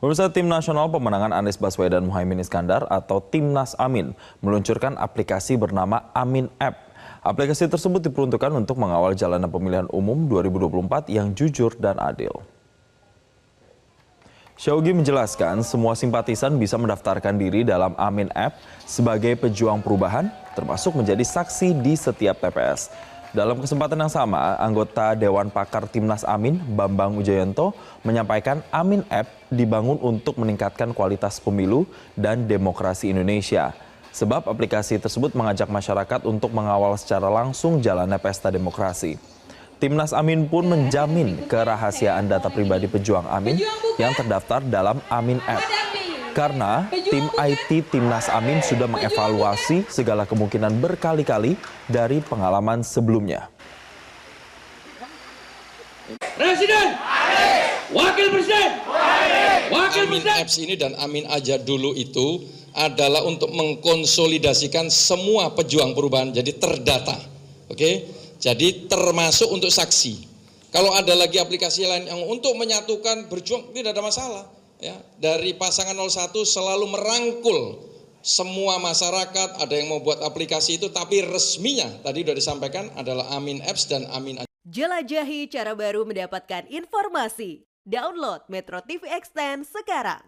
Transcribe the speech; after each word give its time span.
Pemirsa 0.00 0.32
Tim 0.32 0.48
Nasional 0.48 0.88
Pemenangan 0.88 1.28
Anies 1.28 1.60
Baswedan 1.60 2.08
Muhaimin 2.08 2.40
Iskandar 2.40 2.88
atau 2.88 3.20
Timnas 3.20 3.76
Amin 3.76 4.16
meluncurkan 4.40 4.96
aplikasi 4.96 5.60
bernama 5.60 6.08
Amin 6.16 6.48
App. 6.56 6.88
Aplikasi 7.20 7.68
tersebut 7.68 8.08
diperuntukkan 8.08 8.48
untuk 8.56 8.80
mengawal 8.80 9.12
jalanan 9.12 9.52
pemilihan 9.52 9.84
umum 9.92 10.24
2024 10.24 11.12
yang 11.12 11.36
jujur 11.36 11.76
dan 11.76 12.00
adil. 12.00 12.32
Syaugi 14.56 14.96
menjelaskan 14.96 15.60
semua 15.60 15.92
simpatisan 15.92 16.56
bisa 16.56 16.80
mendaftarkan 16.80 17.36
diri 17.36 17.60
dalam 17.60 17.92
Amin 18.00 18.32
App 18.32 18.56
sebagai 18.88 19.36
pejuang 19.36 19.84
perubahan 19.84 20.32
termasuk 20.56 20.96
menjadi 20.96 21.28
saksi 21.28 21.76
di 21.76 21.92
setiap 21.92 22.40
TPS. 22.40 22.88
Dalam 23.30 23.62
kesempatan 23.62 23.94
yang 23.94 24.10
sama, 24.10 24.58
anggota 24.58 25.14
Dewan 25.14 25.54
Pakar 25.54 25.86
Timnas 25.86 26.26
Amin, 26.26 26.58
Bambang 26.74 27.14
Ujayanto, 27.14 27.70
menyampaikan 28.02 28.58
Amin 28.74 29.06
App 29.06 29.30
dibangun 29.54 30.02
untuk 30.02 30.34
meningkatkan 30.42 30.90
kualitas 30.90 31.38
pemilu 31.38 31.86
dan 32.18 32.50
demokrasi 32.50 33.14
Indonesia. 33.14 33.70
Sebab 34.10 34.50
aplikasi 34.50 34.98
tersebut 34.98 35.30
mengajak 35.38 35.70
masyarakat 35.70 36.26
untuk 36.26 36.50
mengawal 36.50 36.98
secara 36.98 37.30
langsung 37.30 37.78
jalannya 37.78 38.18
pesta 38.18 38.50
demokrasi. 38.50 39.14
Timnas 39.78 40.10
Amin 40.10 40.50
pun 40.50 40.66
menjamin 40.66 41.46
kerahasiaan 41.46 42.26
data 42.26 42.50
pribadi 42.50 42.90
pejuang 42.90 43.30
Amin 43.30 43.62
yang 43.94 44.10
terdaftar 44.10 44.58
dalam 44.66 44.98
Amin 45.06 45.38
App. 45.46 45.79
Karena 46.30 46.86
tim 46.90 47.26
IT 47.34 47.90
Timnas 47.90 48.30
Amin 48.30 48.62
sudah 48.62 48.86
mengevaluasi 48.86 49.82
segala 49.90 50.22
kemungkinan 50.22 50.78
berkali-kali 50.78 51.58
dari 51.90 52.22
pengalaman 52.22 52.86
sebelumnya. 52.86 53.50
Presiden, 56.38 56.86
Wakil 57.90 58.28
Presiden, 58.30 58.70
Wakil 59.74 60.02
Amin 60.06 60.22
Presiden. 60.22 60.38
Apps 60.38 60.56
ini 60.62 60.74
dan 60.78 60.94
Amin 61.02 61.26
Aja 61.26 61.58
dulu 61.58 61.94
itu 61.98 62.46
adalah 62.78 63.26
untuk 63.26 63.50
mengkonsolidasikan 63.50 64.86
semua 64.86 65.50
pejuang 65.58 65.98
perubahan 65.98 66.30
jadi 66.30 66.54
terdata. 66.54 67.18
Oke? 67.66 68.06
Jadi 68.38 68.86
termasuk 68.86 69.50
untuk 69.50 69.68
saksi. 69.68 70.30
Kalau 70.70 70.94
ada 70.94 71.18
lagi 71.18 71.42
aplikasi 71.42 71.82
lain 71.82 72.06
yang 72.06 72.22
untuk 72.30 72.54
menyatukan 72.54 73.26
berjuang 73.26 73.74
tidak 73.74 73.98
ada 73.98 74.06
masalah 74.06 74.59
ya. 74.80 74.96
Dari 75.20 75.54
pasangan 75.54 75.94
01 75.96 76.32
selalu 76.44 76.86
merangkul 76.90 77.60
semua 78.20 78.76
masyarakat, 78.76 79.56
ada 79.56 79.72
yang 79.72 79.88
mau 79.88 80.00
buat 80.04 80.20
aplikasi 80.20 80.76
itu 80.76 80.92
tapi 80.92 81.24
resminya 81.24 81.88
tadi 82.04 82.20
sudah 82.20 82.36
disampaikan 82.36 82.92
adalah 82.92 83.32
Amin 83.32 83.64
Apps 83.64 83.88
dan 83.88 84.04
Amin 84.12 84.44
Aja. 84.44 84.48
Jelajahi 84.68 85.48
cara 85.48 85.72
baru 85.72 86.04
mendapatkan 86.04 86.68
informasi. 86.68 87.64
Download 87.80 88.44
Metro 88.52 88.76
TV 88.84 89.08
Extend 89.08 89.64
sekarang. 89.64 90.20